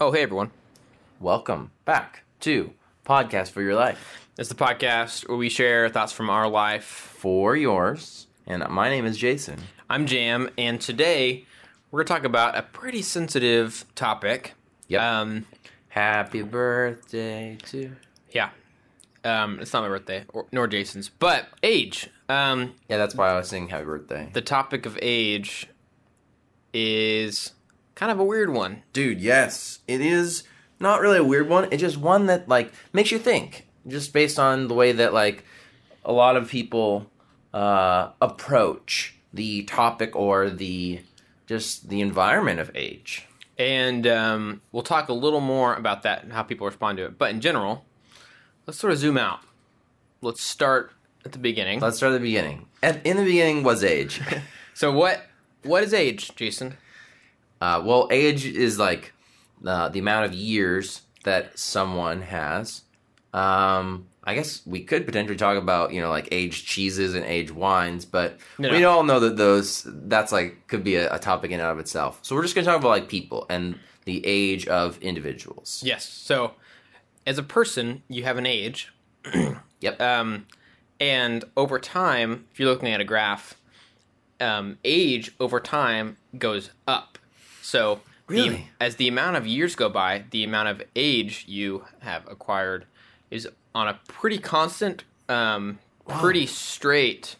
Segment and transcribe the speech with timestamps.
[0.00, 0.50] Oh, hey everyone.
[1.20, 2.72] Welcome back to
[3.04, 4.28] Podcast for Your Life.
[4.38, 6.84] It's the podcast where we share thoughts from our life.
[6.84, 8.26] For yours.
[8.46, 9.58] And my name is Jason.
[9.88, 11.46] I'm Jam, and today
[11.90, 14.54] we're going to talk about a pretty sensitive topic.
[14.88, 15.00] Yep.
[15.02, 15.46] Um,
[15.88, 17.92] Happy birthday to.
[18.30, 18.50] yeah.
[19.24, 22.08] Um, it's not my birthday, or, nor Jason's, but age.
[22.28, 24.28] Um, Yeah, that's why I was saying happy birthday.
[24.32, 25.66] the topic of age
[26.72, 27.52] is
[27.96, 28.84] kind of a weird one.
[28.92, 29.80] Dude, yes.
[29.88, 30.44] It is
[30.78, 31.66] not really a weird one.
[31.72, 33.66] It's just one that, like, makes you think.
[33.88, 35.44] Just based on the way that, like,
[36.04, 37.10] a lot of people
[37.52, 41.00] uh, approach the topic or the
[41.46, 43.26] just the environment of age.
[43.58, 47.18] And um, we'll talk a little more about that and how people respond to it.
[47.18, 47.84] But in general,
[48.66, 49.40] let's sort of zoom out.
[50.20, 50.92] Let's start
[51.24, 51.80] at the beginning.
[51.80, 52.66] Let's start at the beginning.
[52.82, 54.20] At, in the beginning was age.
[54.74, 55.24] So what
[55.62, 56.76] what is age, Jason?
[57.60, 59.12] Uh, well, age is like
[59.64, 62.82] uh, the amount of years that someone has.
[63.32, 67.50] Um, I guess we could potentially talk about you know like aged cheeses and aged
[67.52, 71.50] wines, but No, we all know that those that's like could be a, a topic
[71.50, 72.18] in and of itself.
[72.22, 75.82] So we're just gonna talk about like people and the age of individuals.
[75.84, 76.04] Yes.
[76.08, 76.54] So
[77.26, 78.92] as a person, you have an age.
[79.80, 80.00] Yep.
[80.00, 80.46] Um,
[80.98, 83.60] and over time, if you're looking at a graph,
[84.40, 87.18] um, age over time goes up.
[87.66, 88.70] So the- Really?
[88.80, 92.86] as the amount of years go by, the amount of age you have acquired
[93.30, 97.34] is on a pretty constant, um, pretty straight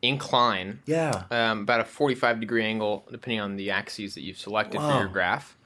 [0.00, 0.80] incline.
[0.86, 1.24] yeah.
[1.32, 5.08] um, about a 45 degree angle, depending on the axes that you've selected for your
[5.08, 5.56] graph.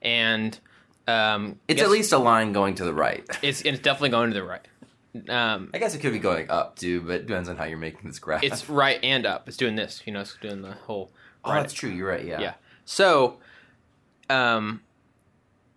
[0.00, 0.58] And
[1.06, 3.24] um, It's guess at least a line going to the right.
[3.42, 4.66] it's, it's definitely going to the right.
[5.28, 7.76] Um, I guess it could be going up too, but it depends on how you're
[7.78, 8.42] making this graph.
[8.42, 9.48] it's right and up.
[9.48, 11.12] It's doing this, you know, it's doing the whole.
[11.44, 11.60] oh, right.
[11.60, 11.90] that's true.
[11.90, 12.24] You're right.
[12.24, 12.40] Yeah.
[12.40, 12.54] Yeah.
[12.84, 13.38] So,
[14.28, 14.82] um,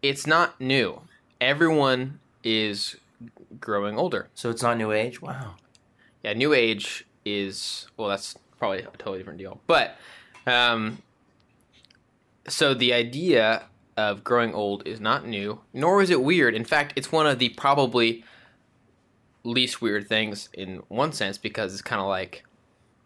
[0.02, 1.02] it's not new.
[1.42, 2.98] Everyone is
[3.60, 4.30] growing older.
[4.34, 5.22] So it's not new age.
[5.22, 5.56] Wow.
[6.24, 9.60] Yeah, new age is well, that's probably a totally different deal.
[9.68, 9.96] But
[10.46, 11.00] um,
[12.48, 13.64] so the idea
[13.96, 16.54] of growing old is not new, nor is it weird.
[16.54, 18.24] In fact, it's one of the probably
[19.44, 22.44] least weird things in one sense because it's kind of like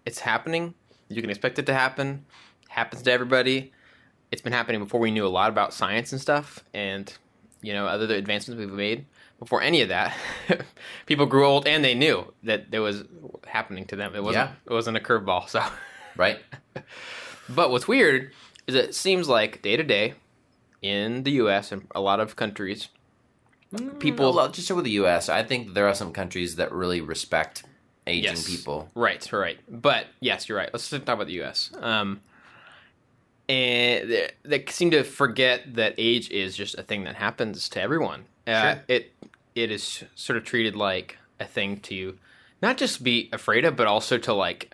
[0.05, 0.73] it's happening.
[1.09, 2.25] You can expect it to happen.
[2.69, 3.71] Happens to everybody.
[4.31, 7.11] It's been happening before we knew a lot about science and stuff, and
[7.61, 9.05] you know other advancements we've made.
[9.39, 10.15] Before any of that,
[11.07, 13.03] people grew old and they knew that there was
[13.47, 14.13] happening to them.
[14.15, 14.49] It wasn't.
[14.49, 14.55] Yeah.
[14.69, 15.49] It wasn't a curveball.
[15.49, 15.63] So,
[16.15, 16.39] Right.
[17.49, 18.31] but what's weird
[18.67, 20.13] is it seems like day to day
[20.81, 21.71] in the U.S.
[21.71, 22.89] and a lot of countries,
[23.99, 27.63] People- Well, just with the U.S., I think there are some countries that really respect
[28.05, 28.47] aging Yes.
[28.47, 28.89] people.
[28.95, 29.59] Right, right.
[29.69, 30.69] But yes, you're right.
[30.73, 31.71] Let's talk about the U.S.
[31.79, 32.19] Um,
[33.49, 37.81] and they, they seem to forget that age is just a thing that happens to
[37.81, 38.25] everyone.
[38.47, 38.83] Uh, Sure.
[38.87, 39.13] It
[39.55, 42.17] it is sort of treated like a thing to
[42.61, 44.73] not just be afraid of, but also to like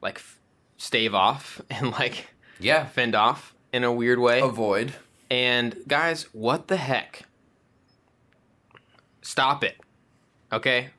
[0.00, 0.38] like f-
[0.76, 2.28] stave off and like
[2.60, 2.86] Yeah.
[2.86, 4.40] fend off in a weird way.
[4.40, 4.94] Avoid.
[5.30, 7.22] And guys, what the heck?
[9.22, 9.76] Stop it.
[10.52, 10.90] Okay?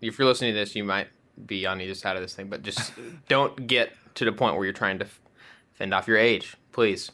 [0.00, 1.08] If you're listening to this, you might
[1.46, 2.92] be on either side of this thing, but just
[3.28, 5.20] don't get to the point where you're trying to f-
[5.82, 7.10] fend off your age, please.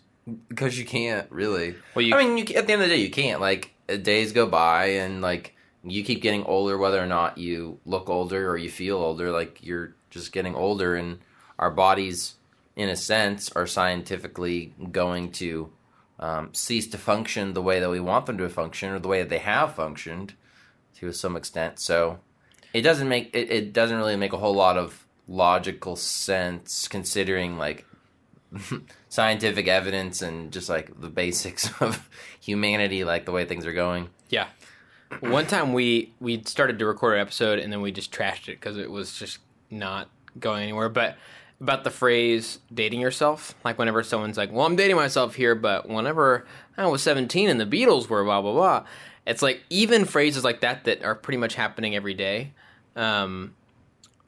[0.49, 1.75] Because you can't really.
[1.95, 3.41] Well, you I mean, you, at the end of the day, you can't.
[3.41, 7.81] Like uh, days go by, and like you keep getting older, whether or not you
[7.87, 9.31] look older or you feel older.
[9.31, 11.21] Like you're just getting older, and
[11.59, 12.35] our bodies,
[12.77, 15.73] in a sense, are scientifically going to
[16.21, 19.21] um, cease to function the way that we want them to function, or the way
[19.21, 20.35] that they have functioned
[20.97, 21.79] to some extent.
[21.79, 22.19] So
[22.75, 27.57] it doesn't make it, it doesn't really make a whole lot of logical sense considering
[27.57, 27.87] like
[29.09, 32.09] scientific evidence and just like the basics of
[32.41, 34.09] humanity, like the way things are going.
[34.29, 34.49] Yeah.
[35.21, 38.61] One time we we started to record an episode and then we just trashed it
[38.61, 39.39] because it was just
[39.71, 40.89] not going anywhere.
[40.89, 41.17] But
[41.61, 45.89] about the phrase "dating yourself," like whenever someone's like, "Well, I'm dating myself here," but
[45.89, 46.47] whenever
[46.77, 48.85] I was 17 and the Beatles were blah blah blah,
[49.27, 52.53] it's like even phrases like that that are pretty much happening every day,
[52.97, 53.55] um,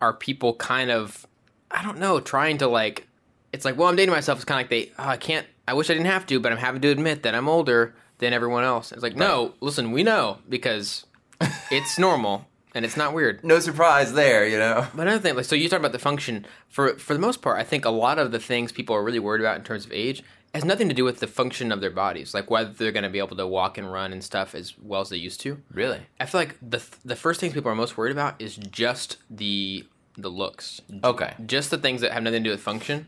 [0.01, 1.27] are people kind of
[1.71, 3.07] I don't know trying to like.
[3.53, 4.39] It's like, well, I'm dating myself.
[4.39, 5.47] It's kind of like they, oh, I can't.
[5.67, 8.33] I wish I didn't have to, but I'm having to admit that I'm older than
[8.33, 8.93] everyone else.
[8.93, 11.07] It's like, no, listen, we know because
[11.71, 13.43] it's normal and it's not weird.
[13.45, 14.87] No surprise there, you know.
[14.95, 16.47] But another thing, like, so you talk about the function.
[16.69, 19.19] For for the most part, I think a lot of the things people are really
[19.19, 20.23] worried about in terms of age
[20.55, 23.09] has nothing to do with the function of their bodies, like whether they're going to
[23.09, 25.63] be able to walk and run and stuff as well as they used to.
[25.73, 26.01] Really?
[26.19, 29.87] I feel like the the first things people are most worried about is just the
[30.17, 31.35] the looks, Okay.
[31.47, 33.07] just the things that have nothing to do with function.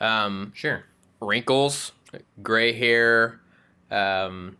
[0.00, 0.84] Um, Sure.
[1.20, 1.92] wrinkles,
[2.42, 3.40] gray hair,
[3.90, 4.56] um,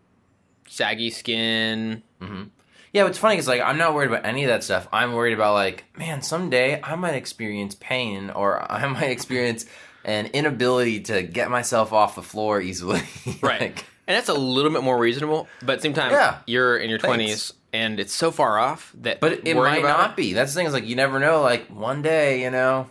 [0.68, 2.02] saggy skin.
[2.20, 2.44] Mm-hmm.
[2.92, 4.88] Yeah, what's funny is like I'm not worried about any of that stuff.
[4.92, 9.64] I'm worried about like, man, someday I might experience pain or I might experience
[10.04, 13.02] an inability to get myself off the floor easily.
[13.42, 13.60] Right.
[13.60, 16.38] Like, and that's a little bit more reasonable, but at the same time, Yeah.
[16.46, 16.98] you're in your.
[16.98, 20.32] 20s and it's so far off that but it might not be.
[20.32, 21.42] That's the thing is like you never know.
[21.42, 22.90] Like one day, you know,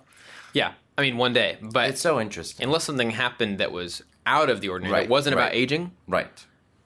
[0.53, 0.71] Yeah.
[0.99, 2.65] I mean, one day, but it's so interesting.
[2.65, 6.27] unless something happened that was out of the ordinary, Right, that wasn't about aging, Right.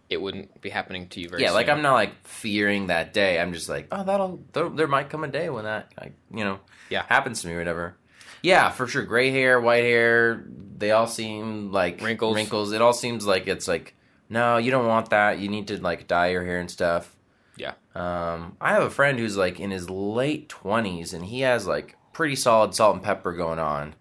[0.09, 1.67] it wouldn't be happening to you very Yeah, like.
[1.69, 3.39] I'm not like fearing that day.
[3.39, 6.43] I'm just like, oh, that'll there, there might come a day when that like, you
[6.43, 7.03] know Yeah.
[7.09, 7.97] happens to me or whatever.
[8.43, 9.03] Yeah, for sure.
[9.03, 10.43] Gray hair, white hair,
[10.77, 12.35] they all seem like Wrinkles.
[12.35, 12.71] Wrinkles.
[12.73, 13.95] It all seems like it's like
[14.29, 15.39] no, you don't want that.
[15.39, 17.15] You need to like dye your hair and stuff.
[17.57, 17.73] Yeah.
[17.95, 21.95] Um, I have a friend who's like in his late twenties and he has like
[22.13, 23.95] pretty solid salt and pepper going on.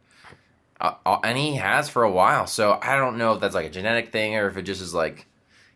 [0.83, 2.47] Uh, uh, and he has for a while.
[2.47, 4.93] So I don't know if that's like a genetic thing or if it just is
[4.93, 5.27] like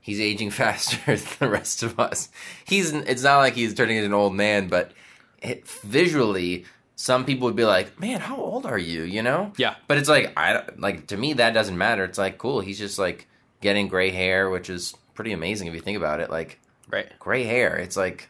[0.01, 2.29] he's aging faster than the rest of us.
[2.65, 4.93] He's it's not like he's turning into an old man, but
[5.41, 6.65] it, visually,
[6.97, 9.53] some people would be like, "Man, how old are you?" You know?
[9.57, 9.77] Yeah.
[9.87, 12.05] But it's like I like to me that doesn't matter.
[12.05, 12.61] It's like cool.
[12.61, 13.29] He's just like
[13.61, 16.31] getting gray hair, which is pretty amazing if you think about it.
[16.31, 16.59] Like
[16.91, 17.07] Right.
[17.19, 18.29] gray hair, it's like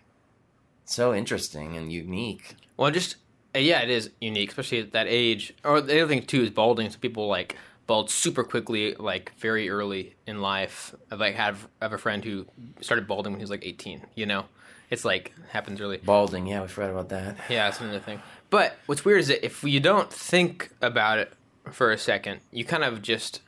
[0.84, 2.56] so interesting and unique.
[2.76, 3.17] Well, just
[3.58, 5.55] yeah, it is unique, especially at that age.
[5.64, 6.91] Or the other thing too is balding.
[6.91, 7.56] So people like
[7.87, 10.94] bald super quickly, like very early in life.
[11.11, 12.47] I like have I have a friend who
[12.81, 14.03] started balding when he was like 18.
[14.14, 14.44] You know,
[14.91, 15.99] it's like happens early.
[15.99, 17.37] Balding, yeah, we forgot about that.
[17.49, 18.20] Yeah, that's another thing.
[18.50, 21.32] But what's weird is that if you don't think about it
[21.73, 23.41] for a second, you kind of just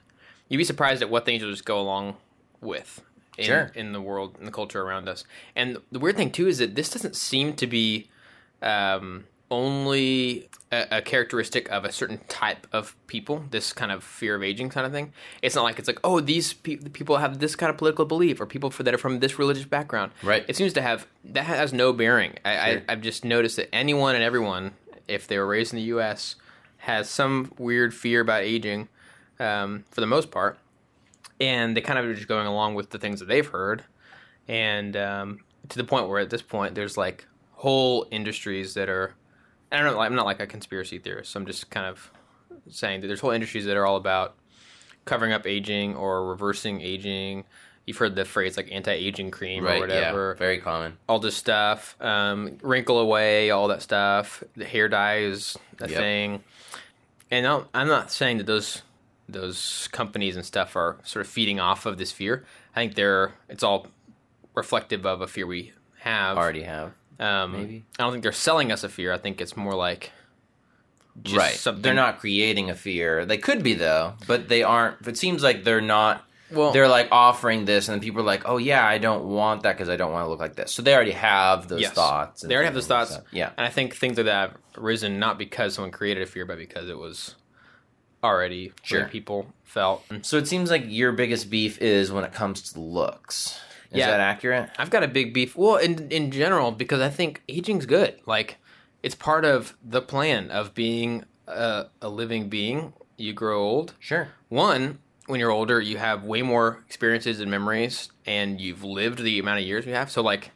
[0.48, 2.16] you'd be surprised at what things you'll just go along
[2.60, 3.02] with
[3.36, 3.70] in, Sure.
[3.74, 5.24] in the world in the culture around us.
[5.54, 8.08] And the weird thing too is that this doesn't seem to be
[8.62, 13.44] um, only a, a characteristic of a certain type of people.
[13.50, 15.12] This kind of fear of aging kind of thing.
[15.42, 18.40] It's not like it's like oh these pe- people have this kind of political belief
[18.40, 20.12] or people for, that are from this religious background.
[20.22, 20.44] Right.
[20.48, 22.34] It seems to have that has no bearing.
[22.44, 22.82] I, Sure.
[22.88, 24.72] I I've just noticed that anyone and everyone,
[25.06, 26.36] if they were raised in the U.S.,
[26.78, 28.88] has some weird fear about aging,
[29.40, 30.58] um, for the most part,
[31.40, 33.84] and they kind of are just going along with the things that they've heard,
[34.46, 39.14] and um, to the point where at this point there's like whole industries that are.
[39.70, 40.00] I don't know.
[40.00, 41.34] I'm not like a conspiracy theorist.
[41.36, 42.10] I'm just kind of
[42.70, 44.34] saying that there's whole industries that are all about
[45.04, 47.44] covering up aging or reversing aging.
[47.86, 50.98] You've heard the phrase like anti-aging cream or Right, whatever yeah, very common.
[51.08, 54.42] all this stuff, um, wrinkle away, all that stuff.
[54.56, 55.98] The hair dye is a Yep.
[55.98, 56.44] thing,
[57.30, 58.82] and I'm I'm not saying that those
[59.30, 62.44] those companies and stuff are sort of feeding off of this fear.
[62.76, 63.86] I think they're it's all
[64.54, 65.72] reflective of a fear we
[66.08, 66.36] have.
[66.38, 66.92] Already have.
[67.20, 67.84] um, maybe.
[67.98, 69.12] I don't think they're selling us a fear.
[69.12, 70.12] I think it's more like
[71.22, 71.54] just right.
[71.54, 71.82] something.
[71.82, 73.24] They're not creating a fear.
[73.26, 75.06] They could be though, but they aren't.
[75.06, 76.24] It seems like they're not.
[76.50, 79.64] Well, they're like offering this, and then people are like, "Oh yeah, I don't want
[79.64, 81.92] that because I don't want to look like this." So they already have those Yes.
[81.92, 82.40] thoughts.
[82.40, 83.18] They already have those thoughts.
[83.32, 83.50] yeah.
[83.58, 86.56] And I think things like that have risen not because someone created a fear, but
[86.56, 87.34] because it was
[88.24, 89.04] already Sure.
[89.08, 90.04] people felt.
[90.22, 93.60] So it seems like your biggest beef is when it comes to looks.
[93.90, 94.10] Is Yeah.
[94.10, 94.70] that accurate?
[94.78, 95.56] I've got a big beef.
[95.56, 98.20] Well, in in general, because I think aging's good.
[98.26, 98.58] Like
[99.02, 102.92] it's part of the plan of being a, a living being.
[103.16, 103.94] You grow old.
[103.98, 104.28] Sure.
[104.48, 109.38] One, when you're older, you have way more experiences and memories, and you've lived the
[109.38, 110.10] amount of years you have.
[110.10, 110.52] So, like,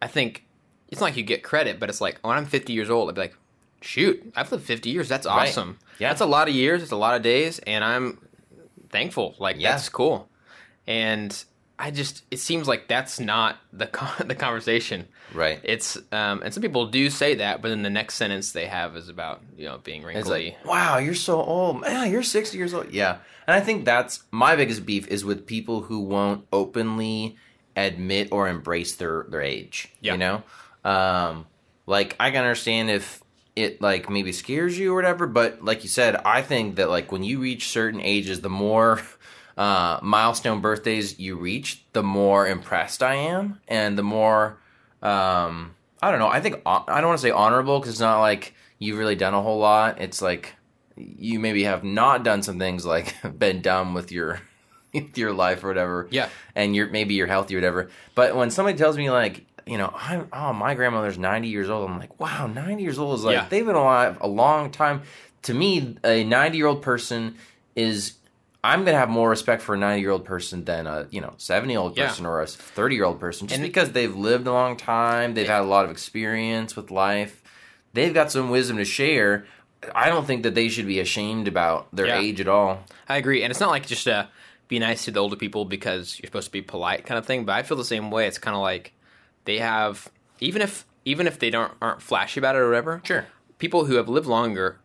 [0.00, 0.44] I think
[0.88, 3.14] it's not like you get credit, but it's like when I'm 50 years old, I'd
[3.16, 3.34] be like,
[3.80, 5.08] shoot, I've lived 50 years.
[5.08, 5.48] That's Right.
[5.48, 5.78] awesome.
[5.98, 6.08] Yeah.
[6.10, 6.82] That's a lot of years.
[6.82, 8.18] It's a lot of days, and I'm
[8.90, 9.34] thankful.
[9.38, 9.72] Like, Yeah.
[9.72, 10.28] that's cool.
[10.86, 11.44] And
[11.80, 15.08] I just, it seems like that's not the con- the conversation.
[15.32, 15.58] Right.
[15.62, 18.96] It's, um, and some people do say that, but then the next sentence they have
[18.96, 21.80] is about, you know, being It's like, wow, you're so old.
[21.80, 22.92] Man, you're 60 years old.
[22.92, 23.18] Yeah.
[23.46, 27.36] And I think that's my biggest beef is with people who won't openly
[27.74, 29.90] admit or embrace their, their age.
[30.02, 30.12] Yeah.
[30.12, 30.42] You know?
[30.84, 31.46] Um,
[31.86, 33.22] like, I can understand if
[33.56, 37.10] it, like, maybe scares you or whatever, but like you said, I think that, like,
[37.10, 39.00] when you reach certain ages, the more.
[39.60, 44.56] Uh, milestone birthdays you reach, the more impressed I am, and the more
[45.02, 48.20] um i don't know i think i don't want to say honorable because it's not
[48.20, 50.54] like you've really done a whole lot it's like
[50.96, 54.40] you maybe have not done some things like been dumb with your
[54.94, 56.28] with your life or whatever Yeah.
[56.54, 59.90] and you're maybe you're healthy or whatever but when somebody tells me like you know
[59.96, 63.34] i'm oh my grandmother's 90 years old i'm like wow 90 years old is like
[63.36, 63.46] Yeah.
[63.48, 65.00] they've been alive a long time
[65.42, 67.36] to me a 90 year old person
[67.74, 68.12] is
[68.62, 71.34] I'm gonna have more respect for a 90 year old person than a you know
[71.38, 72.08] 70 year old Yeah.
[72.08, 75.34] person or a 30 year old person, just And- because they've lived a long time,
[75.34, 77.42] they've had a lot of experience with life,
[77.94, 79.46] they've got some wisdom to share.
[79.94, 82.18] I don't think that they should be ashamed about their Yeah.
[82.18, 82.80] age at all.
[83.08, 84.28] I agree, and it's not like just a
[84.68, 87.44] be nice to the older people because you're supposed to be polite kind of thing.
[87.44, 88.26] But I feel the same way.
[88.28, 88.92] It's kind of like
[89.46, 93.00] they have even if even if they don't aren't flashy about it or whatever.
[93.04, 93.24] Sure.
[93.58, 94.78] People who have lived longer,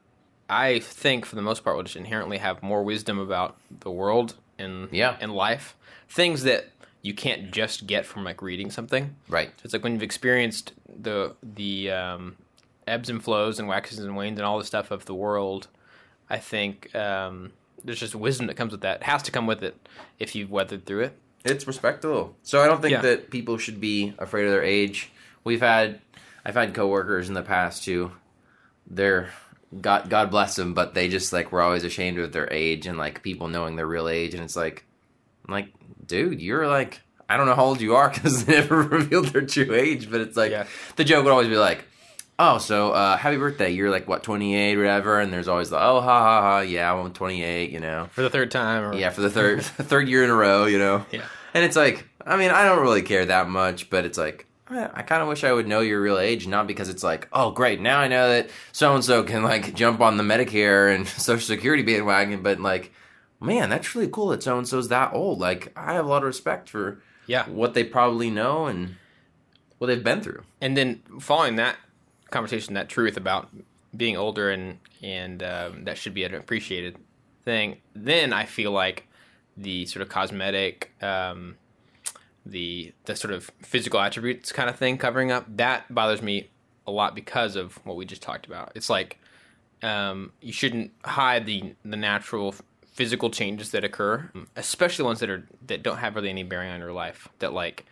[0.50, 4.36] I think for the most part will just inherently have more wisdom about the world
[4.60, 5.18] and Yeah.
[5.20, 5.75] and life.
[6.08, 6.70] Things that
[7.02, 9.16] you can't just get from like reading something.
[9.28, 9.52] Right.
[9.64, 12.36] It's like when you've experienced the the um,
[12.88, 15.68] ebbs and flows and waxes and wanes and all the stuff of the world.
[16.30, 17.52] I think um,
[17.84, 18.98] there's just wisdom that comes with that.
[19.02, 19.75] It has to come with it
[20.20, 21.18] if you've weathered through it.
[21.44, 22.36] It's respectable.
[22.42, 23.02] So I don't think Yeah.
[23.02, 25.12] that people should be afraid of their age.
[25.44, 26.00] We've had,
[26.44, 28.12] I've had coworkers in the past who,
[28.88, 29.30] they're
[29.81, 32.98] God, God bless them, but they just like were always ashamed of their age and
[32.98, 34.86] like people knowing their real age, and it's like,
[35.48, 35.69] I'm like,
[36.05, 39.41] dude, you're like, I don't know how old you are because they never revealed their
[39.41, 40.65] true age, but it's like Yeah.
[40.95, 41.86] the joke would always be like.
[42.38, 43.69] Oh, so uh, happy birthday!
[43.69, 47.13] You're like what, 28, whatever, and there's always the oh, ha ha ha, yeah, I'm
[47.13, 48.10] 28, you know.
[48.12, 50.77] For the third time, or, Yeah, for the third third year in a row, you
[50.77, 51.05] know.
[51.13, 51.22] Yeah.
[51.53, 54.89] And it's like, I mean, I don't really care that much, but it's like, I,
[54.93, 57.51] I kind of wish I would know your real age, not because it's like, oh,
[57.51, 61.07] great, now I know that so and so can like jump on the Medicare and
[61.07, 62.91] Social Security bandwagon, but like,
[63.39, 65.39] man, that's really cool that so and so's that old.
[65.39, 67.48] Like, I have a lot of respect for yeah.
[67.48, 68.95] what they probably know and
[69.77, 70.43] what they've been through.
[70.62, 71.77] And then following that
[72.31, 73.50] conversation, that truth about
[73.95, 76.98] being older and and um, that should be an appreciated
[77.43, 77.77] thing.
[77.93, 79.07] Then I feel like
[79.55, 81.55] the sort of cosmetic, um,
[82.46, 86.50] the the sort of physical attributes kind of thing covering up that bothers me
[86.88, 88.72] a lot because of what we just talked about.
[88.75, 89.20] It's like
[89.82, 92.56] um, you shouldn't hide the the natural
[92.94, 96.80] physical changes that occur, especially ones that are that don't have really any bearing on
[96.80, 97.28] your life.
[97.40, 97.86] That like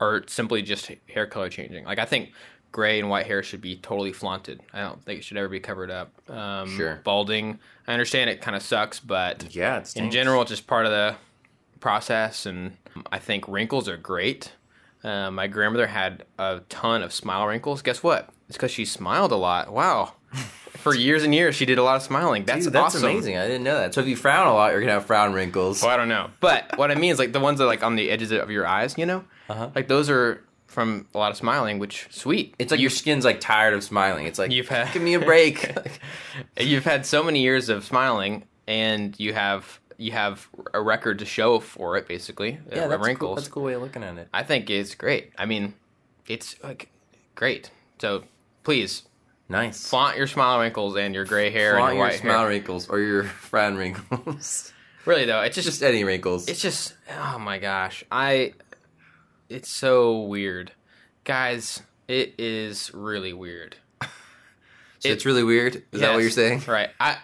[0.00, 1.84] are simply just hair color changing.
[1.84, 2.32] Like I think
[2.72, 4.60] gray and white hair should be totally flaunted.
[4.72, 6.10] I don't think it should ever be covered up.
[6.30, 7.00] Um, Sure.
[7.04, 10.86] Balding, I understand it kind of sucks, but Yeah, it's in general, it's just part
[10.86, 11.14] of the
[11.82, 12.46] process.
[12.46, 12.78] And
[13.12, 14.52] I think wrinkles are great.
[15.04, 17.82] Uh, my grandmother had a ton of smile wrinkles.
[17.82, 18.30] Guess what?
[18.48, 19.70] It's because she smiled a lot.
[19.72, 20.14] Wow.
[20.72, 22.44] For years and years, she did a lot of smiling.
[22.44, 23.10] That's, Dude, that's awesome.
[23.10, 23.36] amazing.
[23.36, 23.92] I didn't know that.
[23.94, 25.82] So if you frown a lot, you're gonna have frown wrinkles.
[25.82, 27.82] Well, I don't know, but what I mean is like the ones that are like
[27.84, 28.96] on the edges of your eyes.
[28.96, 29.70] You know, Uh-huh.
[29.74, 31.78] like those are from a lot of smiling.
[31.78, 32.54] Which sweet.
[32.58, 34.26] It's like your skin's like tired of smiling.
[34.26, 35.70] It's like You've had- give me a break.
[36.58, 41.24] you've had so many years of smiling, and you have you have a record to
[41.24, 42.06] show for it.
[42.08, 43.28] Basically, uh, yeah, that's wrinkles.
[43.28, 43.34] Cool.
[43.36, 44.28] That's a cool way of looking at it.
[44.32, 45.32] I think it's great.
[45.38, 45.74] I mean,
[46.26, 46.88] it's like
[47.34, 47.70] great.
[47.98, 48.24] So
[48.64, 49.02] please
[49.48, 49.86] Nice.
[49.88, 52.48] flaunt your smile wrinkles and your gray hair Flaunt and your your smile hair.
[52.48, 54.72] wrinkles or your frown wrinkles.
[55.04, 56.48] Really though, it's just, Just any wrinkles.
[56.48, 58.54] it's just oh my gosh, I
[59.48, 60.72] it's so weird,
[61.24, 61.82] guys.
[62.08, 63.76] It is really weird.
[65.00, 65.82] So it's really weird.
[65.90, 66.62] Is that what you're saying?
[66.68, 66.90] Right.
[67.00, 67.16] I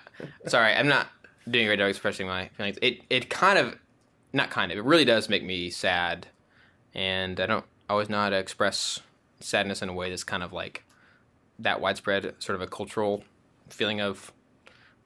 [0.48, 1.06] sorry, I'm not
[1.50, 2.78] doing a great job expressing my feelings.
[2.82, 3.76] It it kind of
[4.32, 6.26] not kind of, it really does make me sad.
[6.94, 9.00] And I don't always know how to express
[9.40, 10.84] sadness in a way that's kind of like
[11.58, 13.24] that widespread sort of a cultural
[13.68, 14.32] feeling of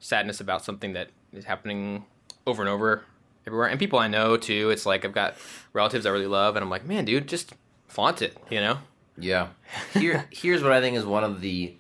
[0.00, 2.04] sadness about something that is happening
[2.46, 3.04] over and over
[3.46, 3.68] everywhere.
[3.68, 5.37] And people I know too, it's like I've got
[5.72, 7.52] relatives I really love and I'm like, "Man, dude, just
[7.88, 8.78] flaunt it," you know?
[9.16, 9.49] Yeah.
[9.92, 11.76] Here, here's what I think is one of the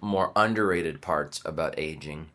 [0.00, 2.28] more underrated parts about aging: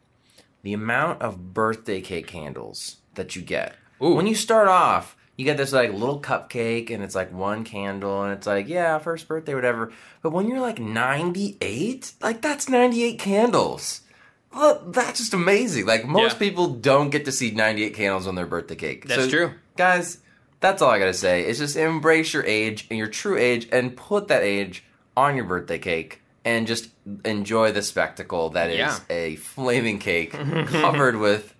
[0.63, 3.75] the amount of birthday cake candles that you get.
[4.01, 4.15] Ooh.
[4.15, 8.23] When you start off, you get this like little cupcake, and it's like one candle,
[8.23, 9.91] and it's like yeah, first birthday, whatever.
[10.21, 14.01] But when you're like 98, like that's 98 candles.
[14.55, 15.85] Look, that's just amazing.
[15.85, 16.39] Like most Yeah.
[16.39, 19.07] people don't get to see 98 candles on their birthday cake.
[19.07, 19.51] That's So, true.
[19.77, 20.19] guys.
[20.59, 21.45] That's all I gotta say.
[21.45, 24.85] Is just embrace your age and your true age, and put that age
[25.17, 26.89] on your birthday cake, and just
[27.25, 28.97] enjoy the spectacle that is Yeah.
[29.09, 31.53] a flaming cake covered with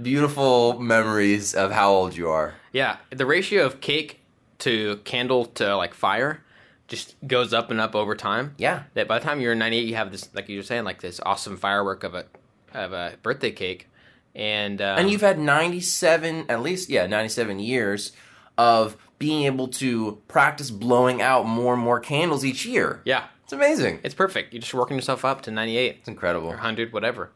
[0.00, 2.54] beautiful memories of how old you are.
[2.72, 4.20] Yeah, the ratio of cake
[4.60, 6.42] to candle to like fire
[6.88, 8.54] just goes up and up over time.
[8.58, 11.00] Yeah, That by the time you're 98, you have this, like you were saying, like
[11.00, 12.24] this awesome firework of a
[12.72, 13.88] of a birthday cake,
[14.34, 18.12] and um, and you've had 97 at least yeah 97 years
[18.56, 23.52] of being able to practice blowing out more and more candles each year yeah, it's
[23.52, 24.52] amazing it's perfect.
[24.52, 27.30] You're just working yourself up to 98 it's incredible or 100, whatever.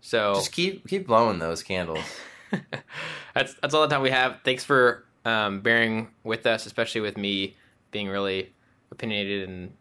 [0.00, 2.04] So just keep keep blowing those candles
[3.34, 4.40] that's that's all the time we have.
[4.44, 7.56] Thanks for um, bearing with us, especially with me
[7.90, 8.52] being really
[8.90, 9.72] opinionated and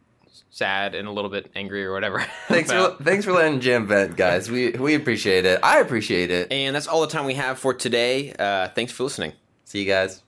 [0.49, 2.19] sad and a little bit angry or whatever.
[2.47, 6.51] thanks for thanks for letting jim vent guys we we appreciate it i appreciate it
[6.51, 8.33] And that's all the time we have for today.
[8.37, 9.33] Uh, thanks for listening.
[9.65, 10.23] see you guys